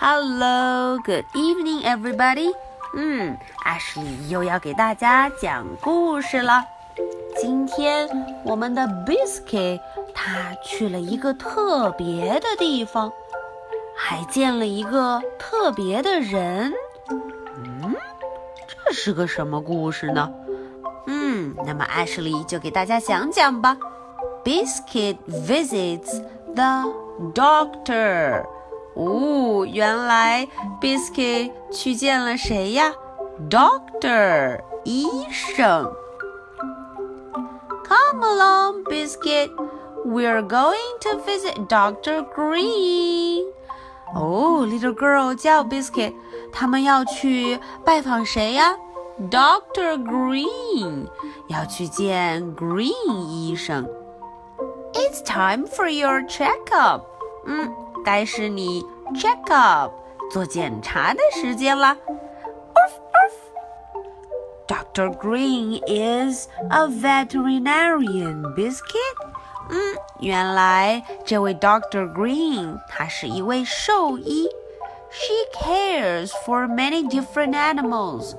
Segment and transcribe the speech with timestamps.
[0.00, 2.54] Hello, good evening, everybody.
[2.94, 6.64] 嗯，Ashley 又要给大家讲故事了。
[7.40, 8.08] 今天
[8.44, 9.80] 我们的 Biscuit
[10.14, 13.12] 他去了一个特别的地方，
[13.96, 16.72] 还见了一个特别的人。
[17.10, 17.96] 嗯，
[18.68, 20.32] 这是个什么故事呢？
[21.08, 23.76] 嗯，那么 Ashley 就给大家讲讲吧。
[24.44, 26.22] Biscuit visits
[26.54, 26.94] the
[27.34, 28.46] doctor.
[28.97, 30.47] 哦，原来
[30.79, 32.93] Biscuit 去见了谁呀？
[33.49, 35.91] Doctor，医生。
[37.83, 39.49] Come along, Biscuit.
[40.05, 43.45] We're going to visit Doctor Green.
[44.13, 46.13] 哦，Little girl 叫 Biscuit，
[46.51, 48.75] 他们要去拜访谁呀？
[49.31, 51.07] Doctor Green，
[51.47, 53.87] 要去见 Green 医生。
[54.93, 57.01] It's time for your checkup.
[57.45, 57.71] 嗯。
[58.07, 58.83] 该是你
[59.15, 59.91] check up
[60.31, 61.95] 做检查的时间了。
[64.67, 65.09] Dr.
[65.17, 69.17] Green is a veterinarian biscuit.
[69.69, 69.77] 嗯，
[70.19, 72.11] 原来这位 Dr.
[72.13, 74.47] Green 他是一位兽医。
[75.11, 78.35] She cares for many different animals.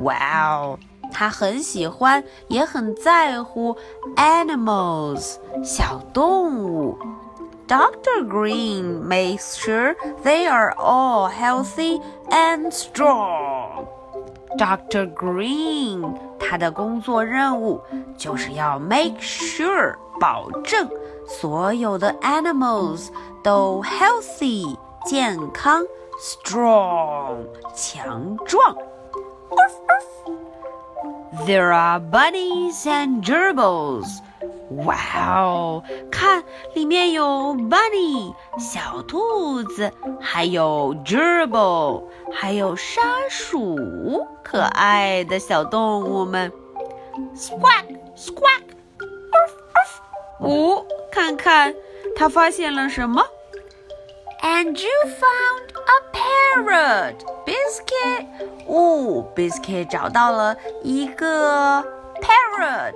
[0.00, 0.78] Wow，
[1.12, 3.76] 她很喜欢，也很在乎
[4.16, 6.98] animals 小动物。
[7.72, 8.24] Dr.
[8.24, 13.86] Green makes sure they are all healthy and strong.
[14.56, 15.06] Dr.
[15.06, 17.80] Green 他的工作任务
[18.16, 20.88] 就是要 make sure 保证
[21.26, 23.08] 所有的 animals
[23.44, 25.84] 都 healthy 健康
[26.18, 28.74] strong 强壮。
[31.46, 34.20] There are bunnies and gerbils.
[34.84, 34.96] 哇
[35.40, 35.82] 哦！
[36.10, 36.42] 看，
[36.74, 46.52] 里面有 bunny 小兔子，还有 gerbil 还有沙鼠，可爱的小动物们。
[47.34, 48.62] Squawk squawk！
[50.40, 51.74] 哦，看看
[52.14, 53.24] 他发现了什么？
[54.40, 58.26] And you found a parrot, Biscuit。
[58.66, 61.82] 哦，Biscuit 找到了一个
[62.20, 62.94] parrot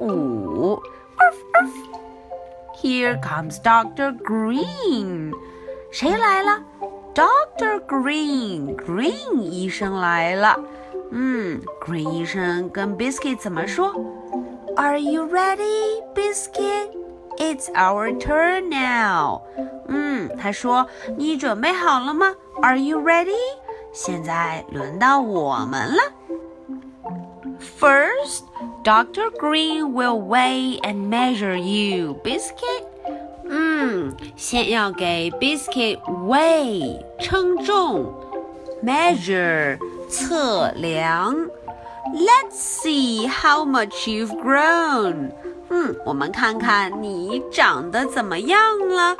[0.00, 0.82] 鹦鹉。
[2.82, 5.32] Here comes Doctor Green。
[5.90, 6.60] 谁来了？
[7.14, 10.58] Doctor Green，Green 医生来了。
[11.10, 13.92] 嗯，Green 医生跟 Biscuit 怎么说？
[14.76, 16.90] Are you ready, Biscuit?
[17.36, 19.42] It's our turn now。
[19.88, 20.86] 嗯，他说
[21.18, 22.34] 你准备好了吗？
[22.62, 23.36] Are you ready？
[23.92, 26.02] 现在轮到我们了。
[27.78, 28.44] First,
[28.84, 29.30] Dr.
[29.38, 32.84] Green will weigh and measure you, Biscuit.
[33.48, 38.12] 嗯，先要给 Biscuit weigh 称重，
[38.84, 39.78] measure
[40.08, 41.34] 测量。
[42.14, 45.30] Let's see how much you've grown.
[45.70, 49.16] 嗯，我们看看你长得怎么样了。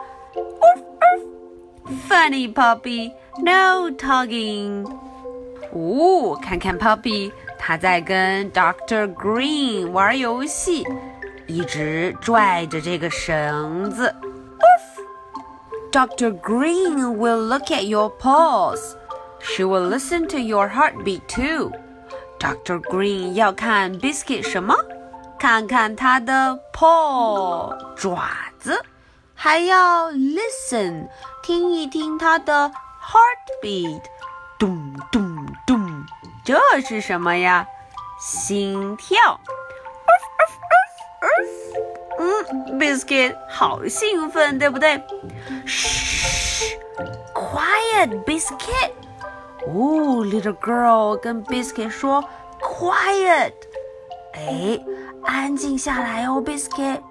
[2.09, 4.87] Funny puppy, no tugging.
[5.75, 7.33] 哦，看看 Puppy。
[7.67, 10.84] 他在跟 Doctor Green 玩游戏，
[11.47, 14.15] 一直拽着这个绳子。
[15.93, 16.33] Dr.
[16.41, 18.95] Green will look at your paws.
[19.41, 21.71] She will listen to your heartbeat too.
[22.39, 22.81] Dr.
[22.81, 24.75] Green 要看 Biscuit 什么？
[25.39, 28.81] 看看他的 paw 爪子，
[29.34, 31.09] 还要 listen
[31.43, 34.03] 听一听他的 heartbeat，
[34.59, 35.25] 咚咚咚。
[36.47, 37.68] 这是什么呀？
[38.22, 39.38] 心跳。
[42.18, 45.03] 嗯，Biscuit 好兴奋，对不对？
[45.66, 46.80] 嘘
[47.36, 48.91] ，Quiet, Biscuit。
[49.68, 52.24] 哦，Little girl 跟 Biscuit 说
[52.62, 53.52] ，Quiet。
[54.36, 54.80] 哎，
[55.25, 57.02] 安静下来哦，Biscuit。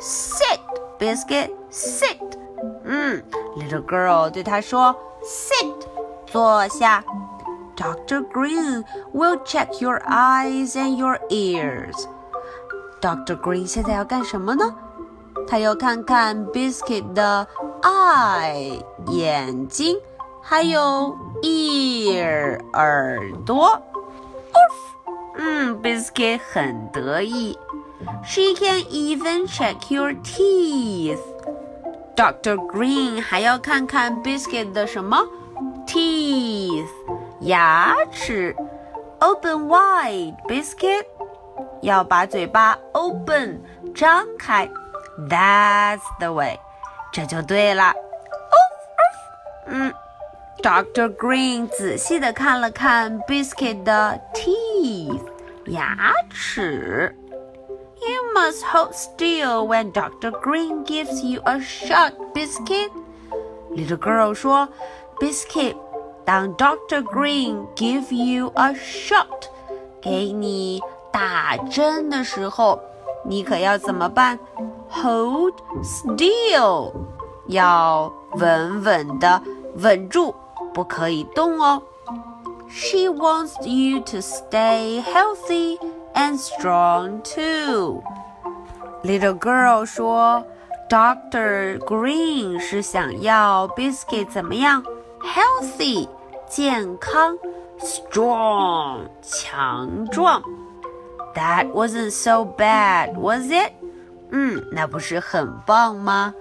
[0.00, 0.58] Sit,
[0.98, 2.18] Biscuit, sit。
[2.82, 3.22] 嗯
[3.56, 4.92] ，Little girl 对他说
[5.22, 5.86] ，Sit，
[6.26, 7.04] 坐下。
[7.77, 8.21] Dr.
[8.31, 8.83] Green
[9.13, 12.07] will check your eyes and your ears.
[13.01, 13.35] Dr.
[13.35, 14.75] Green 现在要干什么呢？
[15.47, 17.47] 他要看看 Biscuit 的
[17.81, 19.97] eye 眼睛，
[20.41, 23.81] 还有 ear 耳朵。
[25.35, 27.57] 嗯，Biscuit 很得意。
[28.23, 31.19] She can even check your teeth.
[32.15, 32.55] Dr.
[32.67, 35.25] Green 还要看看 Biscuit 的什么
[35.87, 36.87] teeth。
[37.41, 38.55] 牙齿，
[39.19, 41.05] open wide biscuit，
[41.81, 43.61] 要把嘴巴 open
[43.93, 44.69] 张开，
[45.29, 46.59] That's the way，
[47.11, 47.93] 这就对了。
[49.67, 49.93] 嗯，
[50.61, 55.21] Doctor Green 仔细的看了看 Biscuit 的 teeth
[55.67, 57.15] 牙齿。
[58.05, 62.91] You must hold still when Doctor Green gives you a shot, Biscuit.
[63.71, 64.67] Little girl 说，
[65.19, 65.77] Biscuit，
[66.27, 69.49] 当 Doctor Green give you a shot，
[70.01, 70.81] 给你
[71.11, 72.79] 打针的时候，
[73.25, 74.39] 你可要怎么办？
[74.89, 76.93] Hold still，
[77.47, 79.41] 要稳稳的
[79.75, 80.33] 稳住，
[80.73, 81.81] 不可以动哦。
[82.69, 85.77] She wants you to stay healthy
[86.13, 88.01] and strong too.
[89.03, 90.43] Little girl 说，
[90.89, 94.83] Doctor Green 是想要 Biscuit 怎么样？
[95.21, 96.07] Healthy，
[96.47, 97.35] 健康；
[97.79, 100.41] strong，强壮。
[101.35, 103.71] That wasn't so bad, was it?
[104.29, 106.33] 嗯，那不是很棒吗？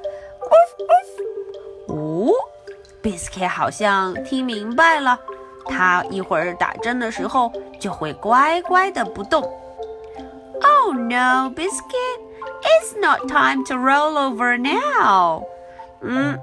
[1.88, 2.30] 哦，
[3.02, 5.18] Biscuit 好像听明白了，
[5.66, 7.50] 他一会儿打针的时候
[7.80, 9.42] 就会乖乖的不动。
[10.62, 12.20] Oh no, Biscuit,
[12.62, 15.42] it's not time to roll over now.
[16.00, 16.38] 嗯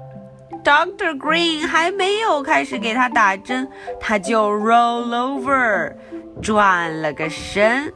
[0.63, 3.67] ，Doctor Green 还没有开始给他打针，
[3.99, 5.93] 他就 roll over，
[6.41, 7.93] 转了个身。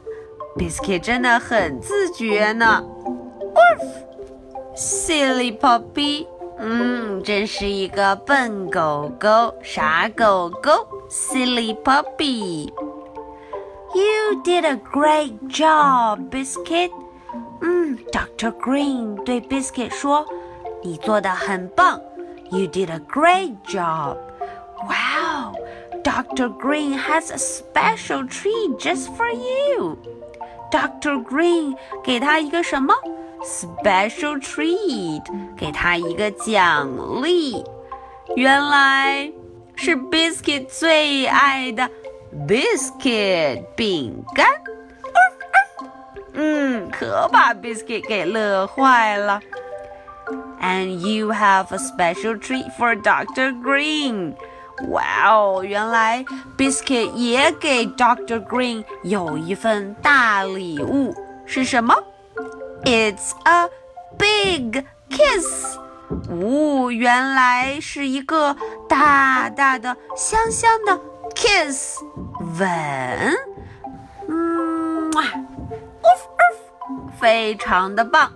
[0.56, 2.84] Biscuit 真的很自觉呢。
[4.76, 6.26] Silly puppy，
[6.58, 10.86] 嗯，真是一个笨狗狗，傻狗狗。
[11.08, 12.72] Silly puppy。
[13.92, 16.90] You did a great job, Biscuit.
[17.60, 20.24] 嗯，Doctor Green 对 Biscuit 说
[20.82, 22.00] ：“你做的很棒。
[22.51, 24.17] You did a great job.
[24.87, 25.55] Wow,
[26.03, 26.49] Dr.
[26.49, 29.97] Green has a special treat just for you.
[30.71, 31.23] Dr.
[31.23, 32.93] Green 给他一个什么？
[33.43, 35.23] Special treat，
[35.55, 37.63] 给他一个奖励。
[38.35, 39.31] 原来
[39.75, 41.89] 是 Biscuit 最爱的
[42.47, 44.47] Biscuit 饼干。
[46.33, 49.39] 嗯，可把 Biscuit 给乐坏了。
[50.59, 53.53] And you have a special treat for Dr.
[53.61, 54.35] Green.
[54.89, 56.25] 哇哦，原来
[56.57, 61.15] Biscuit 也给 Doctor Green 有一份大礼物，
[61.45, 61.95] 是什么？
[62.83, 63.69] It's a
[64.17, 65.77] big kiss。
[66.29, 68.55] 哦，原来是一个
[68.89, 70.99] 大大的、香香的
[71.33, 72.01] kiss
[72.59, 73.37] 吻。
[74.27, 75.23] 嗯，哇，
[77.19, 78.29] 非常的棒。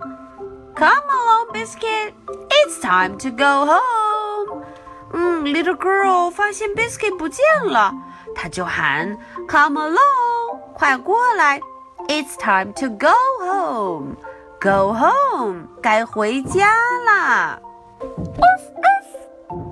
[0.74, 2.14] Come along, Biscuit.
[2.48, 4.64] It's time to go home.
[5.12, 7.92] 嗯，Little girl 发现 Biscuit 不见了，
[8.34, 9.18] 她就喊：“
[9.48, 11.60] Come along，快过来！
[12.08, 14.16] It's time to go home.
[14.60, 16.72] Go home，该回家
[17.06, 17.60] 啦。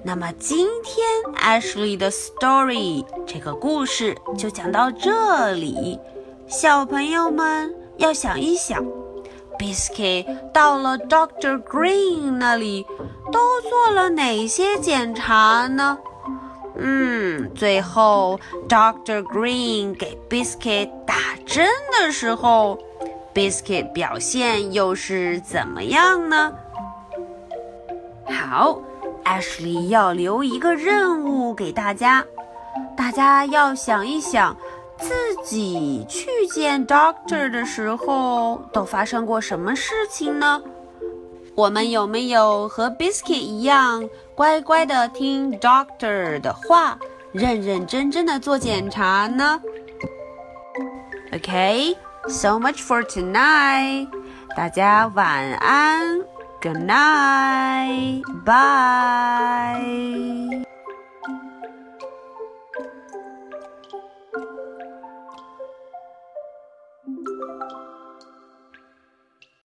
[0.04, 5.98] 那么今天 Ashley 的 story 这个故事就讲到这里。
[6.46, 8.84] 小朋友们要想一想
[9.58, 12.84] ，Biscuit 到了 Doctor Green 那里
[13.32, 15.98] 都做了哪些检查呢？
[16.76, 21.14] 嗯，最后 Doctor Green 给 Biscuit 打
[21.46, 21.66] 针
[21.98, 22.78] 的时候
[23.34, 26.52] Biscuit 表现又是怎么样呢？
[28.26, 28.80] 好
[29.24, 32.24] ，Ashley 要留一个任务给大家，
[32.96, 34.56] 大家要想一想，
[34.98, 35.12] 自
[35.44, 40.62] 己去见 Doctor 的时候都发生过什么事情呢？
[41.54, 46.98] 我们有没有和 Biscuit 一样，乖乖的听 Doctor 的话，
[47.32, 49.60] 认认真真的做检查呢
[51.32, 54.08] ？OK，so much for tonight.
[54.56, 56.20] 大家晚安
[56.62, 59.82] ，Good night, bye.